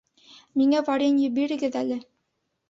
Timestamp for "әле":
1.83-2.01